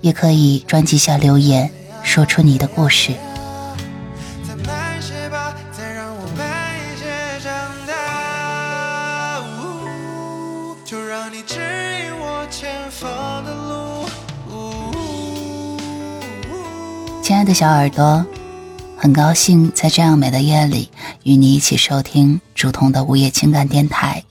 [0.00, 1.70] 也可以专辑下留言，
[2.02, 3.14] 说出你的故事。
[17.22, 18.26] 亲爱的小耳朵，
[18.96, 20.90] 很高兴在这样美的夜里
[21.22, 24.24] 与你一起收听竹筒的午夜情感电台。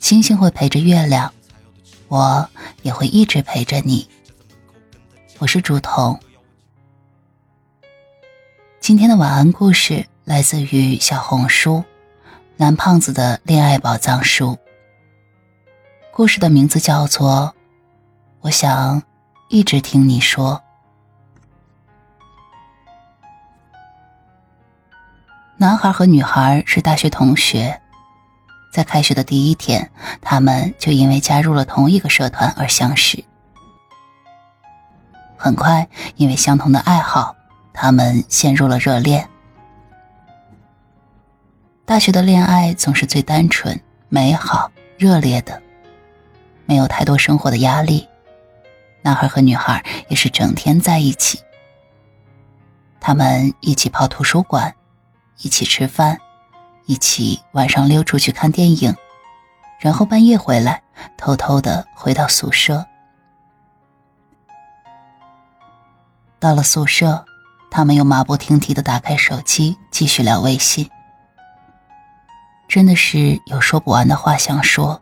[0.00, 1.30] 星星会陪着月亮。
[2.08, 2.48] 我
[2.82, 4.08] 也会一直陪着你。
[5.38, 6.18] 我是竹筒。
[8.80, 11.82] 今天的晚安故事来自于小红书
[12.56, 14.56] “男胖子的恋爱宝藏书”。
[16.12, 17.52] 故事的名字叫做
[18.40, 19.02] 《我想
[19.48, 20.60] 一直听你说》。
[25.56, 27.80] 男孩和女孩是大学同学。
[28.74, 29.88] 在开学的第一天，
[30.20, 33.22] 他们就因为加入了同一个社团而相识。
[35.36, 37.36] 很快，因为相同的爱好，
[37.72, 39.28] 他们陷入了热恋。
[41.84, 45.62] 大学的恋爱总是最单纯、美好、热烈的，
[46.66, 48.08] 没有太多生活的压力。
[49.02, 51.38] 男孩和女孩也是整天在一起，
[52.98, 54.74] 他们一起泡图书馆，
[55.42, 56.18] 一起吃饭。
[56.86, 58.94] 一起晚上溜出去看电影，
[59.78, 60.82] 然后半夜回来，
[61.16, 62.84] 偷偷的回到宿舍。
[66.38, 67.24] 到了宿舍，
[67.70, 70.90] 他们又马不停蹄的打开手机，继续聊微信。
[72.68, 75.00] 真的是有说不完的话想说，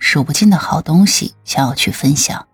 [0.00, 2.44] 数不尽的好东西想要去分享。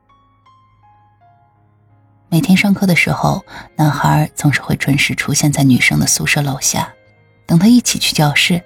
[2.28, 3.42] 每天上课的时候，
[3.76, 6.92] 男孩总是会准时出现在女生的宿舍楼下。
[7.50, 8.62] 等他一起去教室，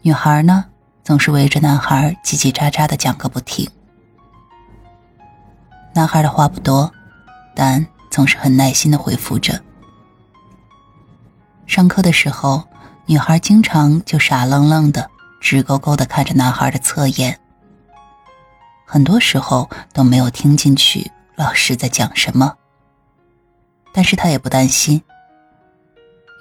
[0.00, 0.64] 女孩呢
[1.04, 3.70] 总是围着男孩叽叽喳喳的讲个不停。
[5.94, 6.92] 男孩的话不多，
[7.54, 9.62] 但总是很耐心的回复着。
[11.64, 12.64] 上课的时候，
[13.06, 15.08] 女孩经常就傻愣愣的、
[15.40, 17.38] 直勾勾的看着男孩的侧颜，
[18.84, 22.56] 很多时候都没有听进去老师在讲什么。
[23.92, 25.00] 但是他也不担心。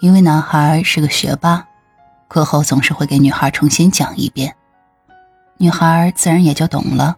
[0.01, 1.67] 因为男孩是个学霸，
[2.27, 4.55] 课后总是会给女孩重新讲一遍，
[5.57, 7.15] 女孩自然也就懂了。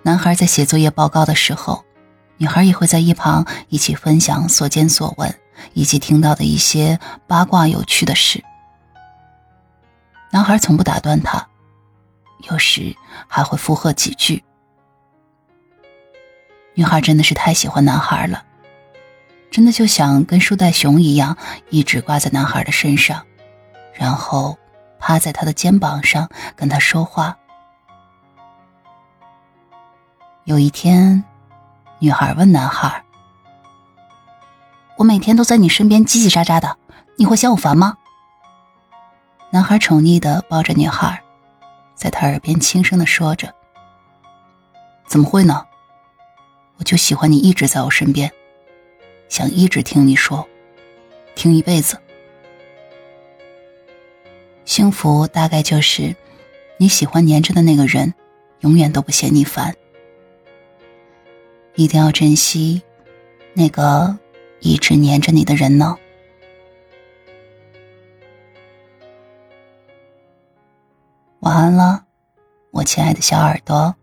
[0.00, 1.84] 男孩在写作业报告的时候，
[2.38, 5.38] 女孩也会在一旁一起分享所见所闻
[5.74, 8.42] 以及听到的一些八卦有趣的事。
[10.30, 11.46] 男孩从不打断她，
[12.50, 12.96] 有时
[13.28, 14.42] 还会附和几句。
[16.72, 18.44] 女孩真的是太喜欢男孩了。
[19.50, 21.36] 真的就想跟树袋熊一样，
[21.70, 23.26] 一直挂在男孩的身上，
[23.92, 24.56] 然后
[24.98, 27.36] 趴在他的肩膀上跟他说话。
[30.44, 31.24] 有一天，
[31.98, 33.04] 女孩问男孩
[34.96, 36.76] ：“我每天都在你身边叽叽喳喳的，
[37.16, 37.96] 你会嫌我烦吗？”
[39.50, 41.20] 男孩宠溺的抱着女孩，
[41.94, 43.52] 在她耳边轻声的说着
[45.08, 45.66] ：“怎么会呢？
[46.76, 48.30] 我就喜欢你一直在我身边。”
[49.30, 50.46] 想一直听你说，
[51.36, 51.96] 听一辈子。
[54.64, 56.14] 幸福大概就是
[56.76, 58.12] 你喜欢黏着的那个人，
[58.60, 59.74] 永远都不嫌你烦。
[61.76, 62.82] 一定要珍惜
[63.54, 64.18] 那个
[64.58, 65.96] 一直黏着你的人呢。
[71.38, 72.04] 晚安了，
[72.72, 73.94] 我亲爱的小耳朵。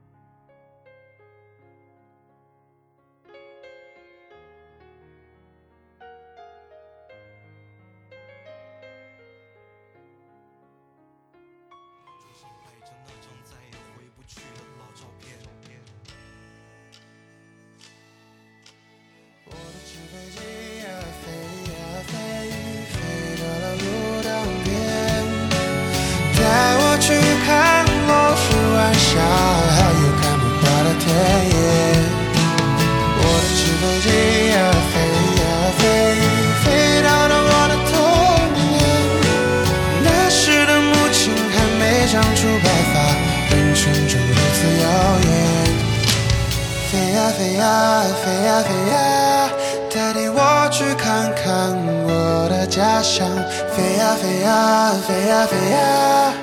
[48.57, 49.50] 呀飞呀，
[49.94, 51.75] 带领我去看看
[52.06, 53.27] 我的家乡。
[53.71, 56.33] 飞呀飞呀飞呀飞呀，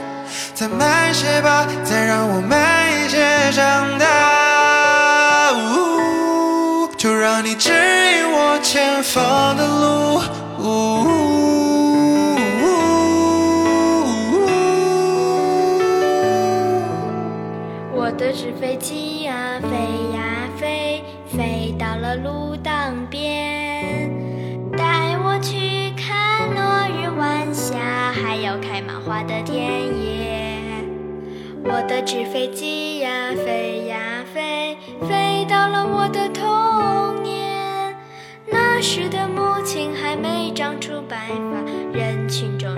[0.55, 5.53] 再慢些吧，再让我慢一些长大。
[5.55, 10.23] 呜，就让你指引我前方的路。
[17.97, 19.24] 我的纸飞机
[22.17, 24.11] 路当边
[24.77, 29.63] 带我去看落日晚霞还有开满花的田
[30.03, 30.61] 野
[31.65, 34.77] 我的纸飞机呀飞呀飞
[35.09, 37.97] 飞到了我的童年。
[38.51, 42.69] 那时的母亲还没长出白发人群中